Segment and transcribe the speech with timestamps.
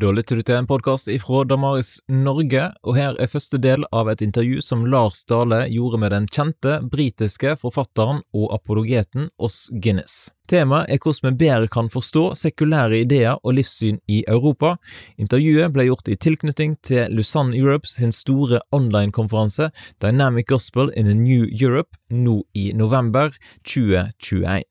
[0.00, 4.08] Da lytter du til en podkast ifra Damaris Norge, og her er første del av
[4.08, 10.30] et intervju som Lars Dale gjorde med den kjente britiske forfatteren og apologeten Oss Guinness.
[10.48, 14.78] Temaet er hvordan vi bedre kan forstå sekulære ideer og livssyn i Europa.
[15.20, 19.68] Intervjuet ble gjort i tilknytning til Lusanne Europes sin store online-konferanse
[20.00, 23.36] Dynamic Gospel in a New Europe nå i november
[23.68, 24.64] 2021.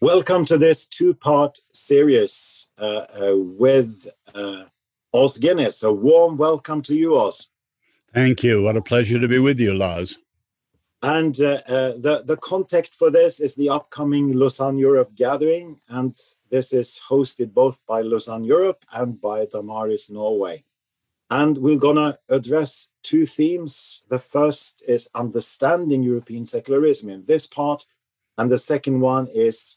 [0.00, 4.64] Welcome to this two-part series uh, uh, with uh,
[5.12, 5.82] Os Guinness.
[5.82, 7.48] A warm welcome to you, Os.
[8.12, 8.62] Thank you.
[8.62, 10.18] What a pleasure to be with you, Lars.
[11.02, 15.80] And uh, uh, the, the context for this is the upcoming Lausanne Europe gathering.
[15.88, 16.16] And
[16.50, 20.64] this is hosted both by Lausanne Europe and by Damaris Norway.
[21.28, 24.02] And we're going to address two themes.
[24.08, 27.84] The first is understanding European secularism in this part.
[28.38, 29.76] And the second one is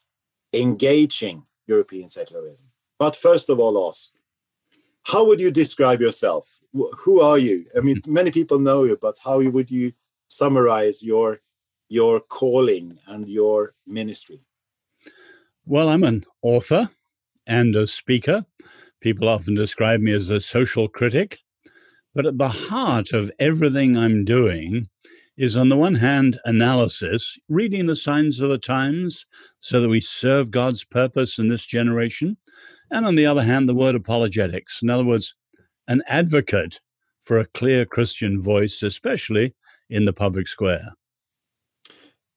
[0.54, 2.68] engaging European secularism.
[2.98, 4.12] But first of all, Os,
[5.08, 6.60] how would you describe yourself?
[6.74, 7.66] Who are you?
[7.76, 8.14] I mean, hmm.
[8.14, 9.94] many people know you, but how would you
[10.28, 11.40] summarize your
[11.90, 14.42] your calling and your ministry?
[15.66, 16.90] Well, I'm an author
[17.46, 18.46] and a speaker.
[19.00, 21.40] People often describe me as a social critic.
[22.14, 24.90] But at the heart of everything I'm doing
[25.38, 29.26] is on the one hand analysis, reading the signs of the times
[29.60, 32.38] so that we serve God's purpose in this generation,
[32.92, 34.82] and on the other hand, the word apologetics.
[34.82, 35.36] In other words,
[35.88, 36.80] an advocate
[37.22, 39.54] for a clear Christian voice, especially
[39.90, 40.94] in the public square.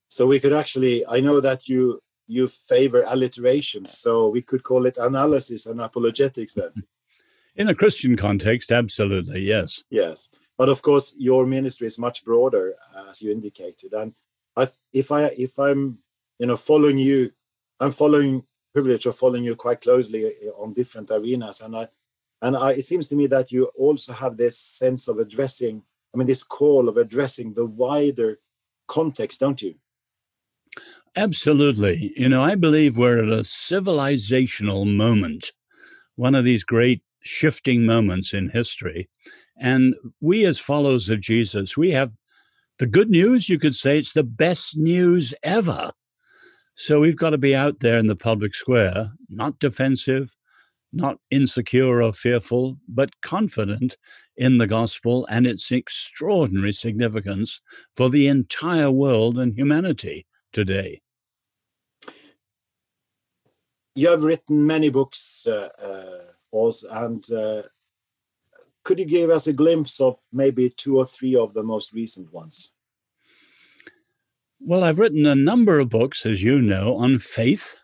[0.07, 4.85] So we could actually, I know that you you favor alliteration, so we could call
[4.85, 6.71] it analysis and apologetics then.
[7.55, 9.83] In a Christian context, absolutely, yes.
[9.89, 10.29] Yes.
[10.57, 12.75] But of course, your ministry is much broader,
[13.09, 13.91] as you indicated.
[13.93, 14.13] And
[14.55, 15.99] I, if I if I'm
[16.39, 17.31] you know following you,
[17.79, 21.87] I'm following privilege of following you quite closely uh, on different arenas, and I
[22.41, 25.83] and I, it seems to me that you also have this sense of addressing.
[26.13, 28.39] I mean, this call of addressing the wider
[28.87, 29.75] context, don't you?
[31.15, 32.13] Absolutely.
[32.17, 35.51] You know, I believe we're at a civilizational moment,
[36.15, 39.09] one of these great shifting moments in history.
[39.57, 42.11] And we, as followers of Jesus, we have
[42.79, 43.49] the good news.
[43.49, 45.91] You could say it's the best news ever.
[46.81, 50.35] So we've got to be out there in the public square, not defensive,
[50.91, 53.97] not insecure or fearful, but confident
[54.35, 57.61] in the gospel and its extraordinary significance
[57.93, 61.03] for the entire world and humanity today.
[63.93, 67.61] You have written many books, uh, uh, and uh,
[68.83, 72.33] could you give us a glimpse of maybe two or three of the most recent
[72.33, 72.71] ones?
[74.63, 77.77] Well, I've written a number of books, as you know, on faith,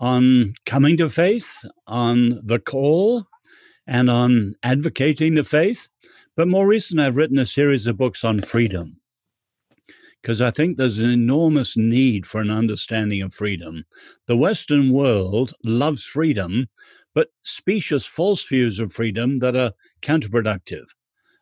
[0.00, 3.26] on coming to faith, on the call,
[3.86, 5.88] and on advocating the faith.
[6.36, 9.00] But more recently, I've written a series of books on freedom
[10.20, 13.84] because I think there's an enormous need for an understanding of freedom.
[14.26, 16.66] The Western world loves freedom,
[17.14, 20.86] but specious false views of freedom that are counterproductive.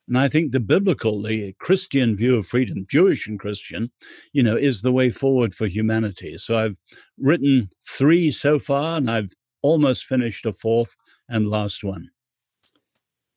[0.09, 3.91] And I think the biblical, the Christian view of freedom, Jewish and Christian,
[4.33, 6.39] you know, is the way forward for humanity.
[6.39, 6.79] So I've
[7.19, 10.97] written three so far, and I've almost finished a fourth
[11.29, 12.09] and last one.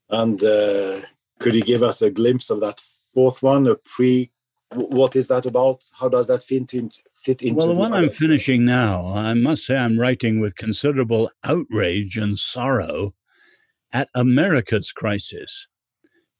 [0.09, 1.01] And uh,
[1.39, 2.79] could you give us a glimpse of that
[3.13, 4.31] fourth one, a pre?
[4.73, 5.83] What is that about?
[5.99, 7.55] How does that fit, in, fit into?
[7.55, 12.15] Well, the, the one I'm finishing now, I must say, I'm writing with considerable outrage
[12.15, 13.13] and sorrow
[13.91, 15.67] at America's crisis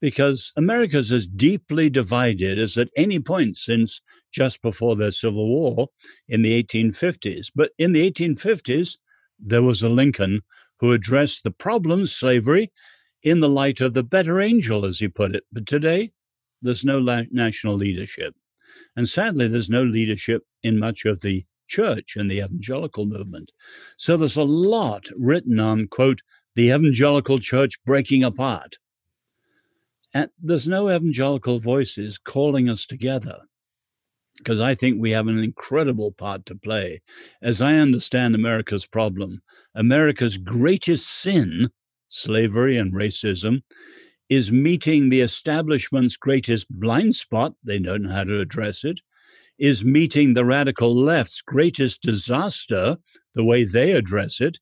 [0.01, 4.01] because America's as deeply divided as at any point since
[4.31, 5.89] just before the Civil War
[6.27, 7.51] in the 1850s.
[7.55, 8.97] But in the 1850s,
[9.39, 10.41] there was a Lincoln
[10.79, 12.71] who addressed the problem, slavery,
[13.23, 15.43] in the light of the better angel, as he put it.
[15.51, 16.11] But today,
[16.61, 18.35] there's no la- national leadership.
[18.95, 23.51] And sadly, there's no leadership in much of the church and the evangelical movement.
[23.97, 26.21] So there's a lot written on, quote,
[26.55, 28.77] the evangelical church breaking apart.
[30.13, 33.43] And there's no evangelical voices calling us together
[34.37, 37.01] because I think we have an incredible part to play.
[37.41, 39.41] As I understand America's problem,
[39.75, 41.69] America's greatest sin,
[42.09, 43.61] slavery and racism,
[44.29, 49.01] is meeting the establishment's greatest blind spot, they don't know how to address it,
[49.59, 52.97] is meeting the radical left's greatest disaster,
[53.35, 54.59] the way they address it,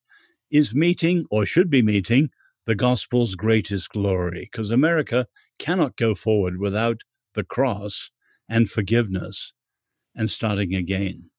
[0.52, 2.30] is meeting or should be meeting
[2.69, 5.25] the gospel's greatest glory, because America
[5.57, 7.01] cannot go forward without
[7.33, 8.12] the cross
[8.48, 9.54] and forgiveness
[10.16, 11.31] and starting again.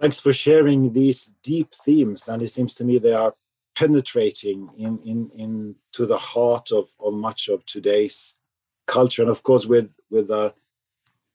[0.00, 3.34] Thanks for sharing these deep themes, and it seems to me they are
[3.76, 8.40] penetrating in, in, into the heart of, of much of today's
[8.88, 9.22] culture.
[9.22, 10.54] And of course, with, with the,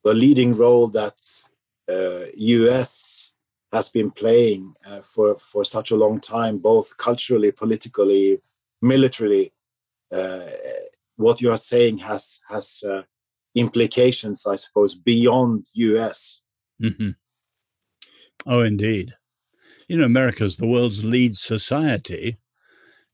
[0.04, 1.18] the leading role that
[1.88, 3.36] uh, US
[3.72, 8.42] has been playing uh, for, for such a long time, both culturally, politically,
[8.82, 9.54] militarily,
[10.12, 10.40] uh,
[11.16, 13.02] what you are saying has, has uh,
[13.56, 16.42] implications, I suppose, beyond US.
[16.82, 17.10] Mm-hmm.
[18.46, 19.16] Oh, indeed.
[19.88, 22.38] You know, America is the world's lead society,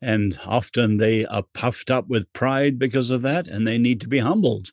[0.02, 4.10] and often they are puffed up with pride because of that, and they need to
[4.10, 4.72] be humbled.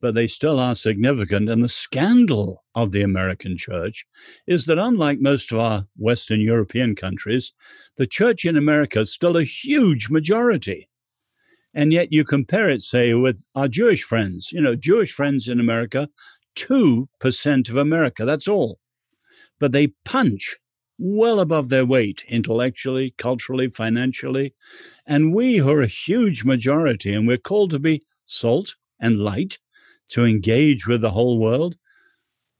[0.00, 1.48] But they still are significant.
[1.48, 4.06] And the scandal of the American church
[4.46, 7.52] is that, unlike most of our Western European countries,
[7.96, 10.88] the church in America is still a huge majority.
[11.72, 14.52] And yet you compare it, say, with our Jewish friends.
[14.52, 16.08] You know, Jewish friends in America,
[16.56, 18.78] 2% of America, that's all.
[19.58, 20.56] But they punch
[20.98, 24.54] well above their weight intellectually, culturally, financially.
[25.06, 29.58] And we, who are a huge majority, and we're called to be salt and light,
[30.10, 31.76] to engage with the whole world,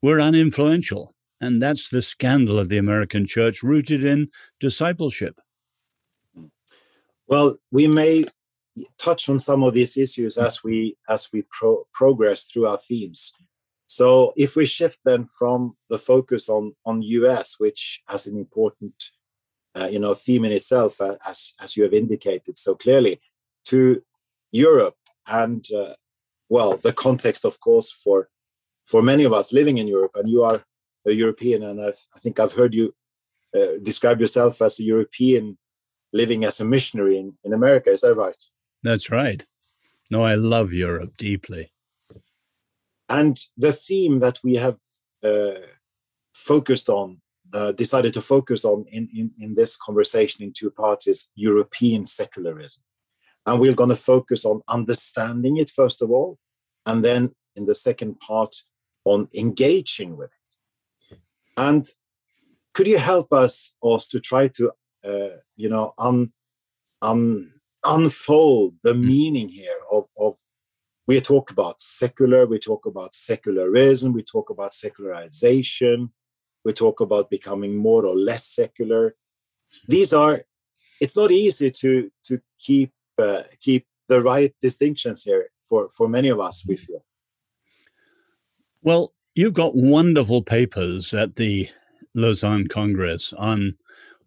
[0.02, 1.12] we're uninfluential.
[1.40, 5.36] And that's the scandal of the American church rooted in discipleship.
[7.26, 8.24] Well, we may
[8.98, 13.32] touch on some of these issues as we as we pro- progress through our themes.
[13.86, 19.10] So if we shift then from the focus on on US, which has an important
[19.74, 23.20] uh, you know theme in itself, uh, as as you have indicated so clearly,
[23.64, 24.02] to
[24.52, 24.96] Europe
[25.26, 25.94] and uh,
[26.48, 28.28] well the context, of course, for
[28.86, 30.64] for many of us living in Europe, and you are
[31.06, 32.94] a European, and I've, i think I've heard you
[33.56, 35.58] uh, describe yourself as a European
[36.12, 37.90] living as a missionary in, in America.
[37.90, 38.42] Is that right?
[38.82, 39.44] That's right.
[40.10, 41.72] No, I love Europe deeply.
[43.08, 44.78] And the theme that we have
[45.22, 45.60] uh,
[46.34, 47.20] focused on,
[47.52, 52.04] uh, decided to focus on in, in, in this conversation in two parts is European
[52.06, 52.82] secularism.
[53.46, 56.38] And we're going to focus on understanding it, first of all,
[56.84, 58.56] and then in the second part
[59.04, 60.32] on engaging with
[61.10, 61.18] it.
[61.56, 61.84] And
[62.74, 64.72] could you help us, us to try to,
[65.04, 66.32] uh, you know, un,
[67.00, 67.52] un,
[67.84, 69.04] unfold the mm.
[69.04, 70.36] meaning here of, of
[71.06, 76.10] we talk about secular, we talk about secularism, we talk about secularization,
[76.64, 79.14] we talk about becoming more or less secular.
[79.86, 80.42] These are,
[81.00, 86.28] it's not easy to to keep uh, keep the right distinctions here for for many
[86.28, 86.64] of us.
[86.66, 87.04] We feel.
[88.82, 91.68] Well, you've got wonderful papers at the
[92.14, 93.76] Lausanne Congress on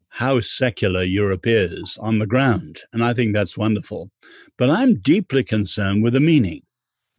[0.09, 2.80] how secular Europe is on the ground.
[2.91, 4.12] And I think that's wonderful.
[4.57, 6.63] But I'm deeply concerned with the meaning,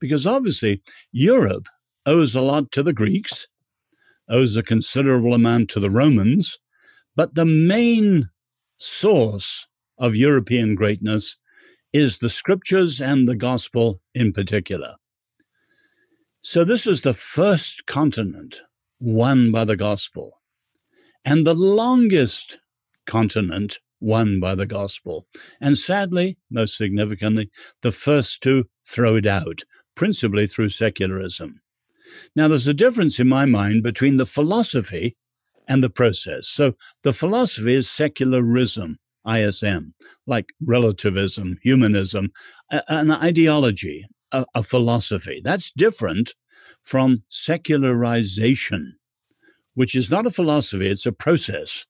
[0.01, 0.83] because obviously
[1.13, 1.67] Europe
[2.05, 3.47] owes a lot to the Greeks,
[4.29, 6.59] owes a considerable amount to the Romans,
[7.17, 8.29] but the main
[8.79, 9.67] source
[9.99, 11.37] of European greatness
[11.93, 14.97] is the scriptures and the gospel in particular.
[16.43, 18.63] So, this is the first continent
[18.99, 20.41] won by the gospel
[21.25, 22.59] and the longest
[23.07, 25.27] continent won by the gospel.
[25.61, 27.51] And sadly, most significantly,
[27.83, 29.63] the first to throw it out,
[29.95, 31.61] principally through secularism.
[32.35, 35.17] Now, there's a difference in my mind between the philosophy
[35.69, 36.49] and the process.
[36.49, 36.73] So,
[37.03, 38.99] the philosophy is secularism,
[39.29, 39.95] ISM,
[40.27, 42.31] like relativism, humanism,
[42.71, 45.41] an ideology, a, a philosophy.
[45.43, 46.35] That's different
[46.83, 48.97] from secularization,
[49.75, 51.87] which is not a philosophy, it's a process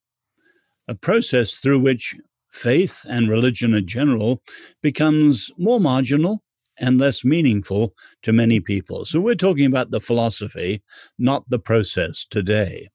[0.90, 2.16] a process through which
[2.50, 4.42] faith and religion in general
[4.82, 6.42] becomes more marginal
[6.78, 9.04] and less meaningful to many people.
[9.04, 10.82] So we're talking about the philosophy,
[11.16, 12.88] not the process today.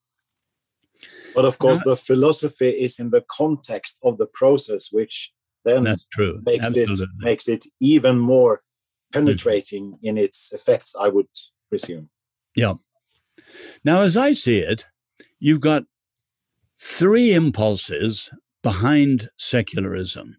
[1.35, 5.31] But of course, now, the philosophy is in the context of the process, which
[5.65, 6.41] then that's true.
[6.45, 7.03] makes Absolutely.
[7.03, 8.61] it makes it even more
[9.11, 9.97] penetrating mm.
[10.01, 10.95] in its effects.
[10.99, 11.27] I would
[11.69, 12.09] presume.
[12.55, 12.75] Yeah.
[13.83, 14.85] Now, as I see it,
[15.39, 15.83] you've got
[16.79, 18.29] three impulses
[18.63, 20.37] behind secularism.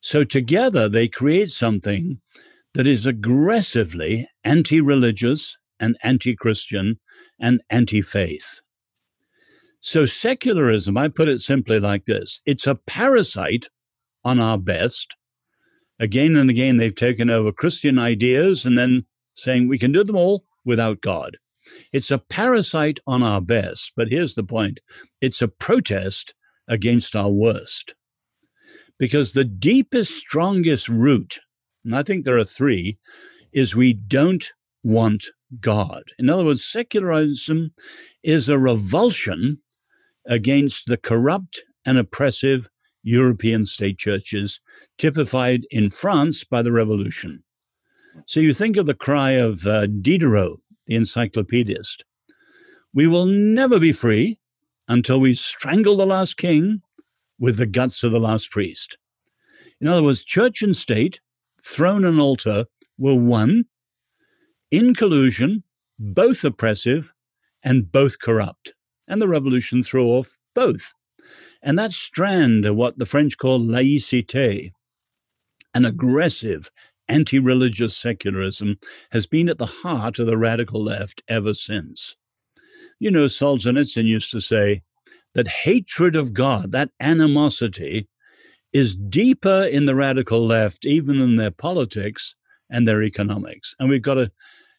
[0.00, 2.20] So together they create something
[2.74, 7.00] that is aggressively anti religious and anti Christian
[7.40, 8.60] and anti faith.
[9.86, 13.68] So secularism, I put it simply like this it's a parasite
[14.24, 15.14] on our best.
[16.00, 20.16] Again and again, they've taken over Christian ideas and then saying we can do them
[20.16, 21.36] all without God.
[21.92, 24.80] It's a parasite on our best, but here's the point
[25.20, 26.34] it's a protest
[26.66, 27.94] against our worst.
[28.98, 31.38] Because the deepest, strongest root,
[31.84, 32.98] and I think there are three,
[33.52, 34.50] is we don't
[34.82, 35.26] want
[35.60, 36.02] God.
[36.18, 37.72] In other words, secularism
[38.24, 39.58] is a revulsion
[40.26, 42.68] against the corrupt and oppressive
[43.02, 44.60] European state churches,
[44.98, 47.44] typified in France by the Revolution.
[48.26, 52.04] So you think of the cry of uh, Diderot, the encyclopedist
[52.92, 54.38] We will never be free
[54.88, 56.82] until we strangle the last king
[57.38, 58.98] with the guts of the last priest.
[59.80, 61.20] In other words, church and state,
[61.62, 62.66] throne and altar,
[62.98, 63.64] were one,
[64.70, 65.62] in collusion,
[65.98, 67.12] both oppressive
[67.62, 68.72] and both corrupt.
[69.08, 70.92] And the revolution threw off both.
[71.62, 74.72] And that strand of what the French call laïcité,
[75.74, 76.70] an aggressive
[77.08, 78.78] anti religious secularism,
[79.12, 82.16] has been at the heart of the radical left ever since.
[82.98, 84.82] You know, Solzhenitsyn used to say
[85.34, 88.08] that hatred of God, that animosity,
[88.72, 92.34] is deeper in the radical left, even in their politics
[92.70, 93.74] and their economics.
[93.78, 94.30] And we've got to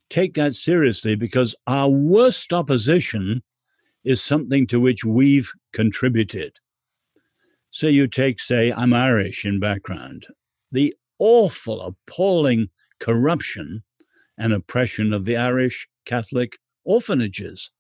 [0.10, 3.44] take that seriously because our worst opposition
[4.04, 6.60] is something to which we've contributed.
[7.72, 10.28] So you take, say, I'm Irish in background,
[10.72, 13.84] the awful, appalling corruption
[14.38, 17.72] and oppression of the Irish Catholic orphanages.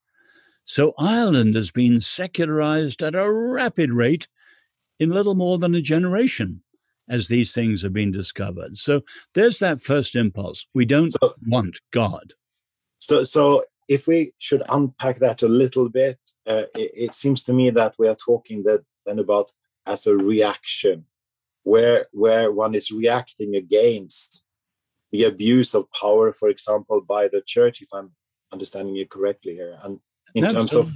[0.65, 4.27] So Ireland has been secularized at a rapid rate
[4.99, 6.61] in little more than a generation
[7.09, 8.77] as these things have been discovered.
[8.77, 9.01] So
[9.33, 10.67] there's that first impulse.
[10.73, 12.33] We don't so, want God.
[12.99, 17.53] So, so if we should unpack that a little bit, uh, it, it, seems to
[17.53, 19.51] me that we are talking that then about
[19.85, 21.05] as a reaction,
[21.63, 24.43] where where one is reacting against
[25.11, 27.81] the abuse of power, for example, by the church.
[27.81, 28.11] If I'm
[28.51, 29.99] understanding you correctly here, and
[30.35, 30.89] in terms of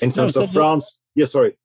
[0.00, 1.58] in terms no, of France, yes, yeah, sorry,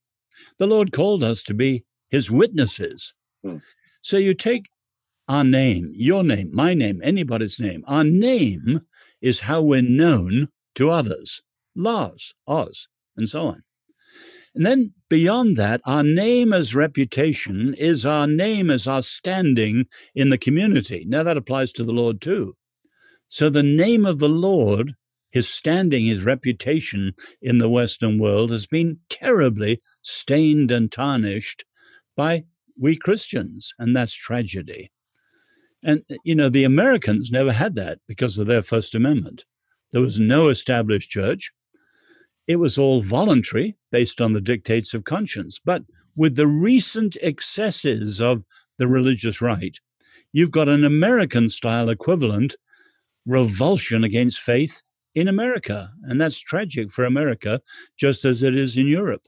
[0.59, 3.13] the Lord called us to be his witnesses.
[3.43, 3.57] Hmm.
[4.01, 4.69] So you take
[5.27, 7.83] our name, your name, my name, anybody's name.
[7.87, 8.81] Our name
[9.23, 11.41] is how we're known to others.
[11.75, 12.87] Lars, Os,
[13.17, 13.63] and so on.
[14.53, 20.29] And then beyond that, our name as reputation is our name as our standing in
[20.29, 21.05] the community.
[21.07, 22.55] Now that applies to the Lord too.
[23.27, 24.93] So the name of the Lord
[25.33, 31.65] his standing, his reputation in the Western world has been terribly stained and tarnished
[32.15, 32.43] by
[32.79, 34.91] we Christians, and that's tragedy.
[35.83, 39.45] And, you know, the Americans never had that because of their First Amendment.
[39.91, 41.51] There was no established church.
[42.47, 45.59] It was all voluntary based on the dictates of conscience.
[45.63, 45.83] But
[46.15, 48.45] with the recent excesses of
[48.77, 49.77] the religious right,
[50.31, 52.55] you've got an American style equivalent
[53.25, 54.81] revulsion against faith
[55.15, 55.91] in America.
[56.03, 57.61] And that's tragic for America,
[57.97, 59.27] just as it is in Europe.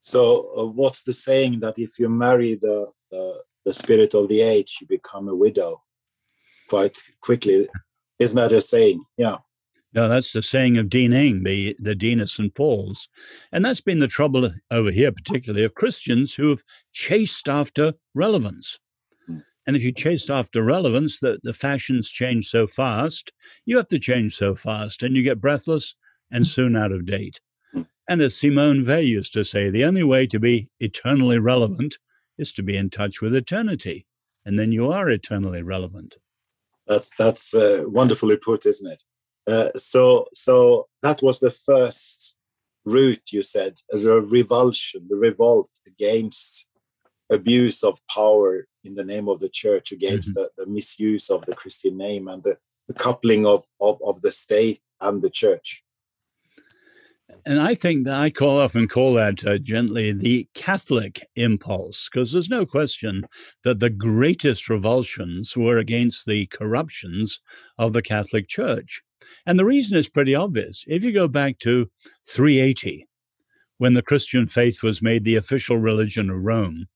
[0.00, 4.42] So, uh, what's the saying that if you marry the, the, the spirit of the
[4.42, 5.82] age, you become a widow
[6.68, 7.68] quite quickly?
[8.18, 9.04] Isn't that a saying?
[9.16, 9.38] Yeah.
[9.94, 12.52] No, that's the saying of Dean Inge, the, the Dean of St.
[12.52, 13.08] Paul's.
[13.52, 18.80] And that's been the trouble over here, particularly of Christians who have chased after relevance.
[19.26, 19.38] Hmm.
[19.66, 23.32] And if you chased after relevance, the, the fashions change so fast,
[23.64, 25.94] you have to change so fast, and you get breathless
[26.28, 26.48] and hmm.
[26.48, 27.40] soon out of date.
[27.72, 27.82] Hmm.
[28.08, 31.98] And as Simone Weil used to say, the only way to be eternally relevant
[32.38, 34.06] is to be in touch with eternity,
[34.44, 36.16] and then you are eternally relevant.
[36.86, 39.02] That's that's uh, wonderfully put, isn't it?
[39.46, 42.36] Uh, so so that was the first
[42.84, 46.68] root you said, the revulsion, the revolt against
[47.30, 50.44] abuse of power in the name of the church against mm-hmm.
[50.56, 54.30] the, the, misuse of the Christian name and the, the coupling of, of, of, the
[54.30, 55.82] state and the church.
[57.46, 62.32] And I think that I call often call that uh, gently the Catholic impulse, because
[62.32, 63.26] there's no question
[63.64, 67.40] that the greatest revulsions were against the corruptions
[67.78, 69.02] of the Catholic Church.
[69.46, 70.84] And the reason is pretty obvious.
[70.86, 71.90] If you go back to
[72.28, 73.06] 380,
[73.78, 76.86] when the Christian faith was made the official religion of Rome,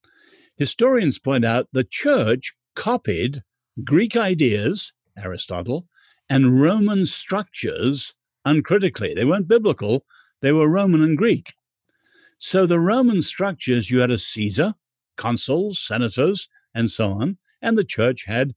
[0.57, 3.43] Historians point out the church copied
[3.85, 5.87] Greek ideas, Aristotle,
[6.29, 8.15] and Roman structures
[8.49, 9.15] uncritically.
[9.15, 10.05] They weren't biblical,
[10.41, 11.55] they were Roman and Greek.
[12.39, 14.75] So the Roman structures, you had a Caesar,
[15.17, 18.55] consuls, senators, and so on, and the church had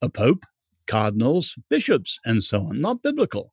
[0.00, 0.44] a pope,
[0.86, 3.52] cardinals, bishops, and so on, not biblical.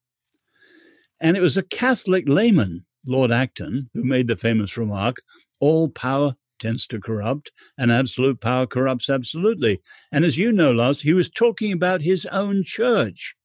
[1.19, 5.17] And it was a Catholic layman, Lord Acton, who made the famous remark
[5.59, 9.81] all power tends to corrupt, and absolute power corrupts absolutely.
[10.11, 13.35] And as you know, Lars, he was talking about his own church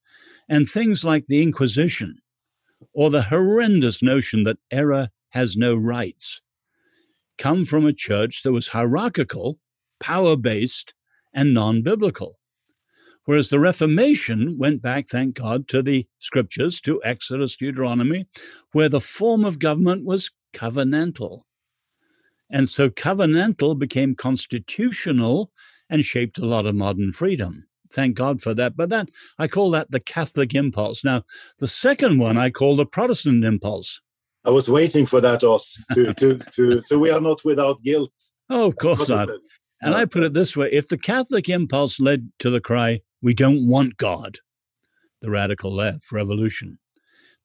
[0.49, 2.19] and things like the Inquisition
[2.93, 6.41] or the horrendous notion that error has no rights
[7.41, 9.59] come from a church that was hierarchical,
[9.99, 10.93] power based,
[11.33, 12.39] and non biblical.
[13.25, 18.27] Whereas the Reformation went back, thank God, to the scriptures, to Exodus, Deuteronomy,
[18.73, 21.41] where the form of government was covenantal.
[22.51, 25.53] And so covenantal became constitutional
[25.89, 27.69] and shaped a lot of modern freedom.
[27.92, 28.76] Thank God for that.
[28.76, 31.04] But that I call that the Catholic impulse.
[31.04, 31.23] Now,
[31.59, 34.00] the second one I call the Protestant impulse.
[34.44, 38.12] I was waiting for that, Os, to, to, to, so we are not without guilt.
[38.49, 39.28] Oh, of course not.
[39.82, 43.35] And I put it this way if the Catholic impulse led to the cry, we
[43.35, 44.38] don't want God,
[45.20, 46.78] the radical left, revolution,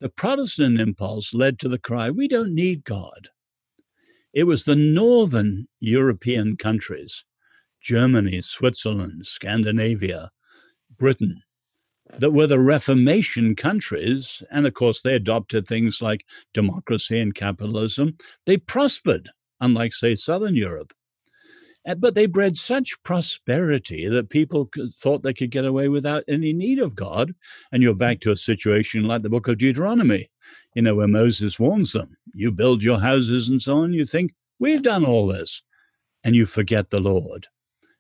[0.02, 3.30] the Protestant impulse led to the cry, we don't need God.
[4.34, 7.24] It was the northern European countries,
[7.82, 10.32] Germany, Switzerland, Scandinavia,
[10.98, 11.42] Britain,
[12.20, 14.44] that were the Reformation countries.
[14.52, 18.18] And of course, they adopted things like democracy and capitalism.
[18.46, 20.94] They prospered, unlike, say, Southern Europe.
[21.86, 26.54] Eh, but they bred such prosperity that people thought they could get away without any
[26.54, 27.34] need of God.
[27.72, 30.30] And you're back to a situation like the book of Deuteronomy,
[30.74, 33.94] you know, where Moses warns them you build your houses and so on.
[33.94, 35.62] You think, we've done all this.
[36.24, 37.48] And you forget the Lord.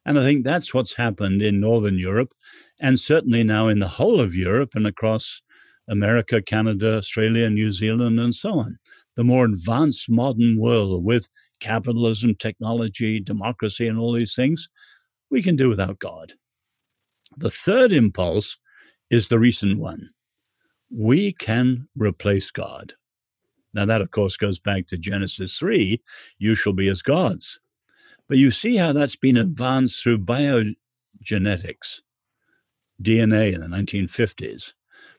[0.05, 2.33] And I think that's what's happened in Northern Europe,
[2.79, 5.41] and certainly now in the whole of Europe and across
[5.87, 8.77] America, Canada, Australia, New Zealand, and so on.
[9.15, 14.69] The more advanced modern world with capitalism, technology, democracy, and all these things,
[15.29, 16.33] we can do without God.
[17.37, 18.57] The third impulse
[19.09, 20.09] is the recent one.
[20.89, 22.93] We can replace God.
[23.73, 26.01] Now, that, of course, goes back to Genesis 3
[26.37, 27.59] you shall be as gods.
[28.27, 32.01] But you see how that's been advanced through biogenetics,
[33.01, 34.73] DNA in the 1950s.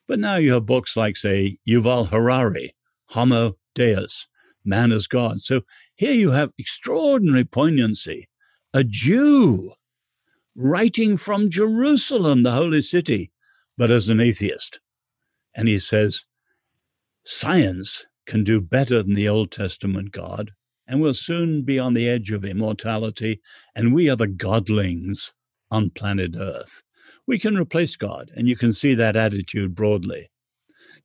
[0.09, 2.75] But now you have books like, say, Yuval Harari,
[3.11, 4.27] Homo Deus,
[4.65, 5.41] Man as God.
[5.41, 5.63] So
[5.95, 8.29] here you have extraordinary poignancy.
[8.75, 9.73] A Jew
[10.57, 13.31] writing from Jerusalem, the holy city,
[13.79, 14.81] but as an atheist.
[15.55, 16.25] And he says,
[17.25, 20.53] science can do better than the Old Testament God,
[20.87, 23.41] and we'll soon be on the edge of immortality,
[23.75, 25.33] and we are the godlings
[25.71, 26.83] on planet Earth.
[27.27, 30.31] We can replace God, and you can see that attitude broadly.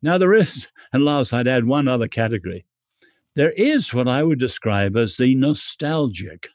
[0.01, 2.65] Now, there is, and last, I'd add one other category.
[3.35, 6.49] There is what I would describe as the nostalgic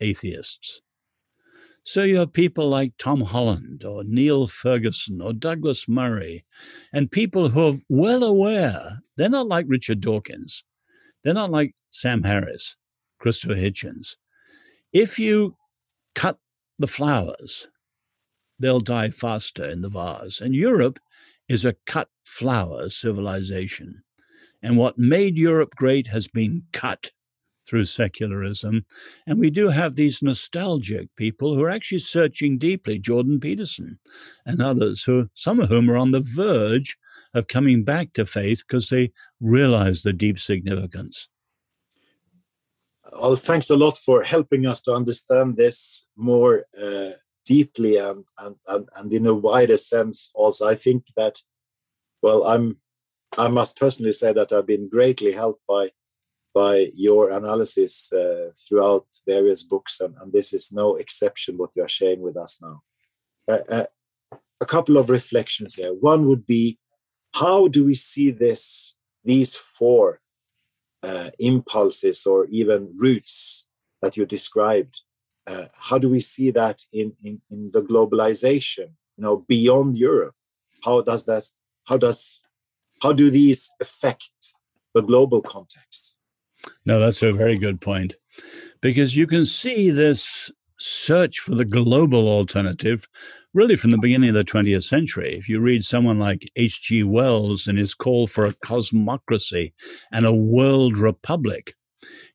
[0.00, 0.82] atheists.
[1.84, 6.44] So you have people like Tom Holland or Niall Ferguson or Douglas Murray,
[6.92, 10.64] and people who are well aware, they're not like Richard Dawkins.
[11.22, 12.76] They're not like Sam Harris,
[13.18, 14.16] Christopher Hitchens.
[14.92, 15.56] If you
[16.14, 16.38] cut
[16.78, 17.68] the flowers,
[18.58, 20.40] they'll die faster in the vase.
[20.40, 20.98] And Europe
[21.48, 24.02] is a cut flower civilization.
[24.62, 27.10] And what made Europe great has been cut
[27.66, 28.84] through secularism.
[29.26, 33.98] And we do have these nostalgic people who are actually searching deeply, Jordan Peterson
[34.44, 36.96] and others, who some of whom are on the verge
[37.34, 41.28] of coming back to faith because they realize the deep significance.
[43.12, 47.10] Well, thanks a lot for helping us to understand this more uh,
[47.44, 50.30] deeply and, and, and, and in a wider sense.
[50.34, 51.40] Also, I think that,
[52.22, 52.78] well, I'm
[53.38, 55.90] I must personally say that I've been greatly helped by
[56.54, 61.82] by your analysis uh, throughout various books, and, and, this is no exception what you
[61.82, 62.82] are sharing with us now.
[63.50, 63.84] Uh, uh,
[64.60, 65.94] a couple of reflections here.
[65.94, 66.78] One would be,
[67.34, 68.94] how do we see this?
[69.24, 70.20] These four
[71.02, 73.66] uh, impulses or even roots
[74.00, 75.00] that you described.
[75.46, 78.92] Uh, how do we see that in, in in the globalization?
[79.16, 80.34] You know, beyond Europe.
[80.84, 81.44] How does that?
[81.84, 82.40] How does
[83.02, 84.54] how do these affect
[84.94, 86.18] the global context?
[86.84, 88.16] No, that's a very good point.
[88.80, 90.50] Because you can see this
[90.82, 93.06] search for the global alternative
[93.54, 95.36] really from the beginning of the 20th century.
[95.36, 97.04] If you read someone like H.G.
[97.04, 99.72] Wells and his call for a cosmocracy
[100.10, 101.74] and a world republic,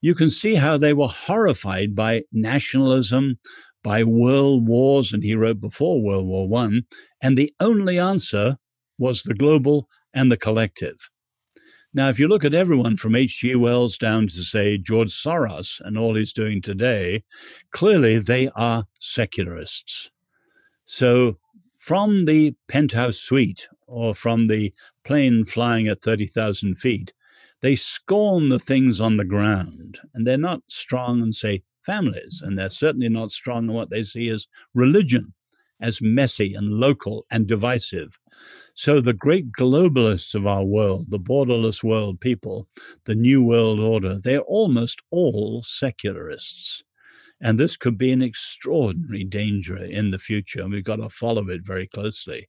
[0.02, 3.40] you can see how they were horrified by nationalism,
[3.84, 6.84] by world wars, and he wrote before World War One,
[7.22, 8.58] and the only answer
[8.98, 11.10] was the global and the collective.
[11.98, 13.56] Now, if you look at everyone from H.G.
[13.56, 17.24] Wells down to, say, George Soros and all he's doing today,
[17.72, 20.12] clearly they are secularists.
[20.86, 21.40] So,
[21.76, 27.14] from the penthouse suite or from the plane flying at 30,000 feet,
[27.62, 32.44] they scorn the things on the ground and they're not strong in, say, families.
[32.46, 35.34] And they're certainly not strong in what they see as religion
[35.80, 38.18] as messy and local and divisive.
[38.74, 42.68] So the great globalists of our world, the borderless world people,
[43.06, 46.84] the New World Order, they're almost all secularists.
[47.40, 51.48] And this could be an extraordinary danger in the future, and we've got to follow
[51.50, 52.48] it very closely.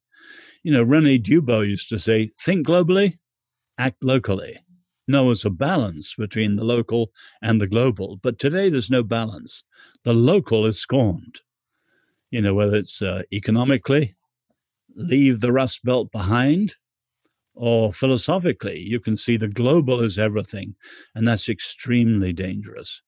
[0.63, 3.19] You know, Rene Dubos used to say, think globally,
[3.79, 4.59] act locally.
[5.09, 7.11] know as a balance between the local
[7.43, 8.19] and the global.
[8.23, 9.65] But today there's no balance.
[10.05, 11.41] The local is scorned.
[12.31, 14.15] You know, whether it's uh, economically,
[14.95, 16.75] leave the Rust Belt behind,
[17.55, 20.77] or philosophically, you can see the global is everything.
[21.15, 23.03] And that's extremely dangerous.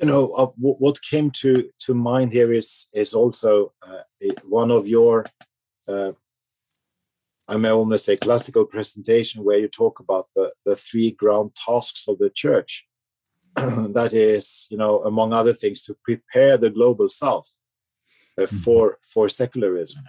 [0.00, 4.02] You know, uh, w- what came to, to mind here is, is also uh,
[4.44, 5.26] one of your
[5.86, 6.12] uh,
[7.48, 12.06] I may almost say classical presentation where you talk about the, the three ground tasks
[12.08, 12.86] of the church.
[13.94, 17.60] that is, you know, among other things, to prepare the global south
[18.38, 18.56] uh, mm-hmm.
[18.58, 20.04] for for secularism.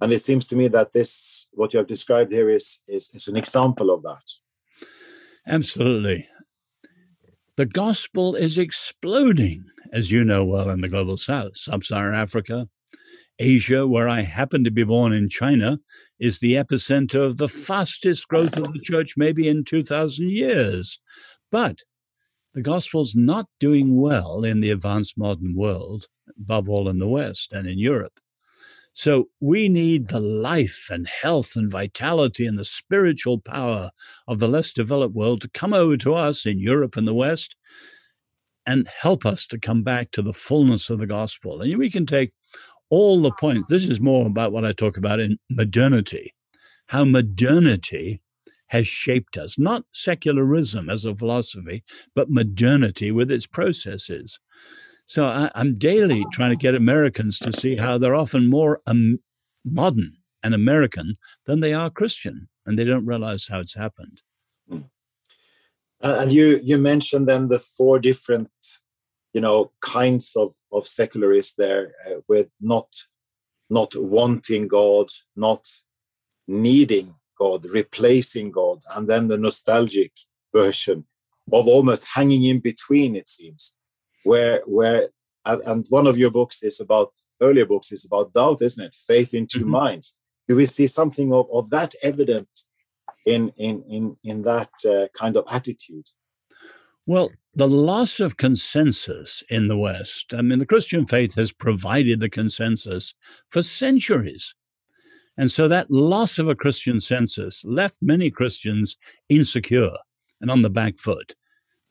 [0.00, 3.26] And it seems to me that this, what you have described here, is, is, is
[3.26, 4.22] an example of that.
[5.46, 6.28] Absolutely.
[7.56, 12.68] The gospel is exploding, as you know well, in the global south, sub Saharan Africa,
[13.40, 15.78] Asia, where I happen to be born in China,
[16.20, 21.00] is the epicenter of the fastest growth of the church, maybe in 2,000 years.
[21.50, 21.82] But
[22.58, 27.52] the gospel's not doing well in the advanced modern world, above all in the West
[27.52, 28.18] and in Europe.
[28.92, 33.90] So we need the life and health and vitality and the spiritual power
[34.26, 37.54] of the less developed world to come over to us in Europe and the West
[38.66, 41.60] and help us to come back to the fullness of the gospel.
[41.60, 42.32] And we can take
[42.90, 43.70] all the points.
[43.70, 46.34] This is more about what I talk about in modernity,
[46.88, 48.20] how modernity
[48.68, 51.82] has shaped us, not secularism as a philosophy,
[52.14, 54.40] but modernity with its processes.
[55.06, 59.20] So I, am daily trying to get Americans to see how they're often more um,
[59.64, 64.20] modern and American than they are Christian, and they don't realize how it's happened.
[64.70, 68.50] Uh, and you you mentioned then the four different
[69.32, 72.88] you know kinds of of secularists there uh, with not
[73.68, 75.66] not wanting god not
[76.46, 80.12] needing god replacing god and then the nostalgic
[80.54, 81.04] version
[81.52, 83.76] of almost hanging in between it seems
[84.24, 85.08] where where
[85.44, 89.32] and one of your books is about earlier books is about doubt isn't it faith
[89.32, 89.70] in 2 mm-hmm.
[89.70, 92.48] minds do we see something of, of that evident
[93.24, 96.08] in in in in that uh, kind of attitude
[97.06, 102.20] well the loss of consensus in the West, I mean, the Christian faith has provided
[102.20, 103.14] the consensus
[103.50, 104.54] for centuries.
[105.38, 108.96] And so that loss of a Christian census left many Christians
[109.28, 109.96] insecure
[110.40, 111.36] and on the back foot,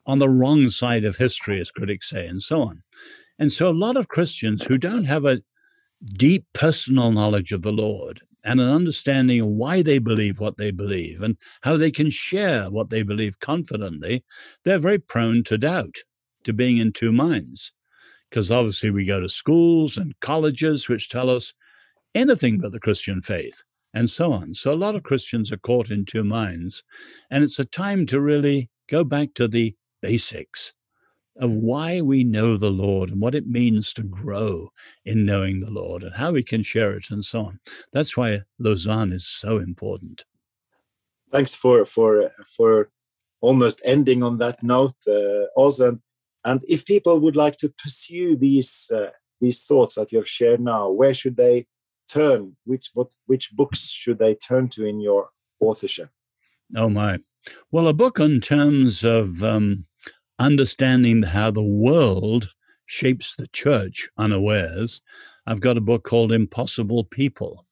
[0.06, 2.82] on the wrong side of history, as critics say, and so on.
[3.38, 5.40] And so a lot of Christians who don't have a
[6.04, 10.70] deep personal knowledge of the Lord and an understanding of why they believe what they
[10.70, 14.24] believe and how they can share what they believe confidently,
[14.64, 15.96] they're very prone to doubt,
[16.44, 17.72] to being in two minds.
[18.28, 21.54] Because obviously, we go to schools and colleges which tell us
[22.14, 23.62] anything but the Christian faith
[23.94, 24.54] and so on.
[24.54, 26.82] So, a lot of Christians are caught in two minds.
[27.30, 30.72] And it's a time to really go back to the basics
[31.36, 34.70] of why we know the Lord and what it means to grow
[35.04, 37.60] in knowing the Lord and how we can share it and so on.
[37.92, 40.24] That's why Lausanne is so important.
[41.30, 42.88] Thanks for for for
[43.40, 46.00] almost ending on that note, uh, also.
[46.44, 50.60] And if people would like to pursue these uh, these thoughts that you have shared
[50.60, 51.66] now, where should they
[52.08, 52.56] turn?
[52.64, 56.10] Which what which books should they turn to in your authorship?
[56.76, 57.18] Oh my!
[57.70, 59.86] Well, a book in terms of um,
[60.38, 62.50] understanding how the world
[62.86, 65.00] shapes the church unawares,
[65.46, 67.66] I've got a book called Impossible People.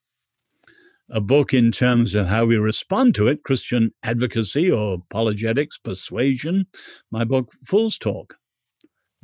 [1.09, 6.67] A book in terms of how we respond to it, Christian advocacy or apologetics, persuasion,
[7.11, 8.37] my book, Fool's Talk.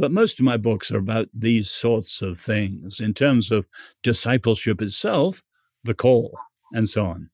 [0.02, 3.68] But most of my books are about these sorts of things in terms of
[4.02, 5.44] discipleship itself,
[5.84, 6.36] the call,
[6.72, 7.30] and so on.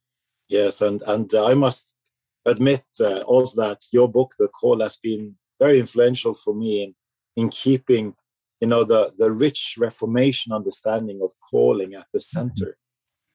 [0.50, 1.96] Yes, and, and I must
[2.44, 6.94] admit uh, also that your book, The Call, has been very influential for me in
[7.36, 8.14] in keeping
[8.60, 12.38] you know the the rich reformation understanding of calling at the mm-hmm.
[12.38, 12.76] center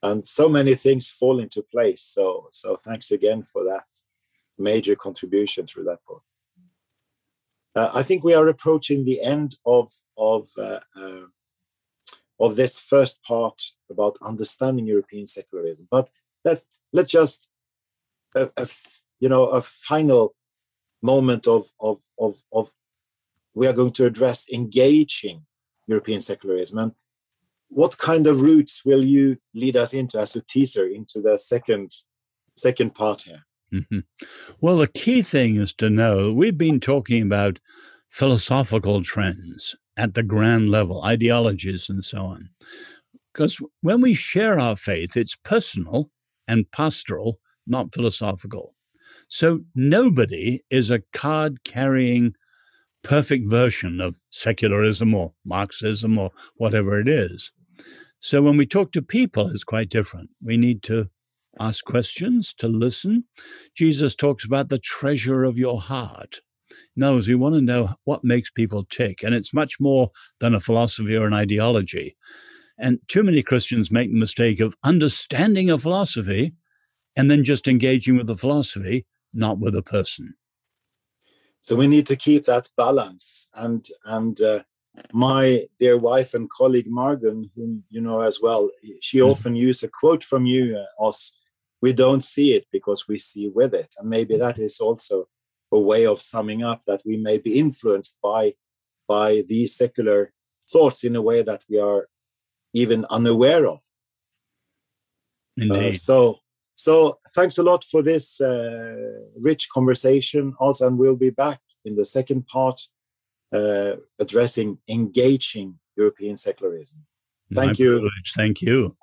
[0.04, 3.86] and so many things fall into place so so thanks again for that
[4.60, 6.24] major contribution through that book
[7.76, 11.26] uh, i think we are approaching the end of of uh, uh,
[12.40, 16.10] of this first part about understanding european secularism but
[16.46, 17.52] let let's just
[18.36, 18.48] uh,
[19.20, 20.36] you know a final
[21.04, 22.72] moment of, of, of, of
[23.54, 25.46] we are going to address engaging
[25.86, 26.80] European secularism.
[26.80, 26.92] And
[27.68, 31.92] what kind of routes will you lead us into as a teaser into the second
[32.56, 33.44] second part here?
[33.74, 34.00] Mm-hmm.
[34.62, 37.60] Well, the key thing is to know we've been talking about
[38.10, 42.50] philosophical trends at the grand level, ideologies, and so on.
[43.34, 46.12] Because when we share our faith, it's personal
[46.48, 48.76] and pastoral, not philosophical.
[49.28, 52.36] So nobody is a card carrying
[53.04, 57.52] perfect version of secularism or Marxism or whatever it is.
[58.20, 60.30] So when we talk to people, it's quite different.
[60.42, 61.10] We need to
[61.60, 63.26] ask questions, to listen.
[63.76, 66.40] Jesus talks about the treasure of your heart.
[66.96, 69.24] In other words, we want to know what makes people tick.
[69.24, 72.16] And it's much more than a philosophy or an ideology.
[72.78, 76.54] And too many Christians make the mistake of understanding a philosophy
[77.16, 80.36] and then just engaging with the philosophy, not with a person.
[81.60, 83.50] So we need to keep that balance.
[83.54, 84.64] And and uh,
[85.14, 88.70] my dear wife and colleague Margunn, whom you know as well,
[89.02, 89.32] she mm-hmm.
[89.32, 91.40] often uses a quote from you, uh, Os.
[91.84, 95.28] We don't see it because we see with it, and maybe that is also
[95.70, 98.44] a way of summing up that we may be influenced by
[99.06, 100.32] by these secular
[100.74, 102.08] thoughts in a way that we are
[102.74, 103.82] even unaware of.
[105.60, 106.40] Uh, so,
[106.74, 109.20] so thanks a lot for this uh,
[109.50, 112.80] rich conversation, also, and we'll be back in the second part
[113.54, 117.00] uh, addressing engaging European secularism.
[117.54, 117.92] Thank My you.
[117.92, 118.32] Privilege.
[118.36, 118.96] Thank you.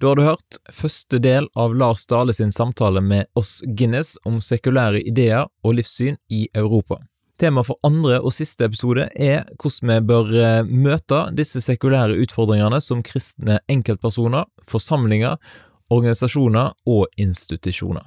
[0.00, 4.36] Da har du hørt første del av Lars Dale sin samtale med oss Guinness om
[4.38, 7.00] sekulære ideer og livssyn i Europa.
[7.38, 12.78] Tema for andre og siste episode er hvordan vi bør eh, møte disse sekulære utfordringene
[12.82, 15.34] som kristne enkeltpersoner, forsamlinger,
[15.90, 18.06] organisasjoner og institusjoner.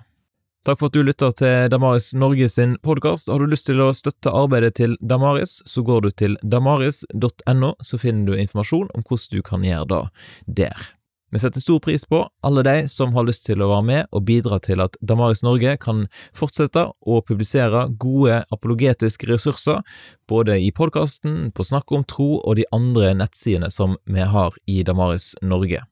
[0.63, 3.27] Takk for at du lytter til Damaris Norge sin podkast.
[3.27, 7.99] Har du lyst til å støtte arbeidet til Damaris, så går du til damaris.no, så
[7.99, 10.03] finner du informasjon om hvordan du kan gjøre det
[10.63, 10.91] der.
[11.31, 14.25] Vi setter stor pris på alle de som har lyst til å være med og
[14.27, 16.03] bidra til at Damaris Norge kan
[16.35, 19.79] fortsette å publisere gode apologetiske ressurser,
[20.27, 24.81] både i podkasten, på Snakk om tro og de andre nettsidene som vi har i
[24.83, 25.85] Damaris Norge.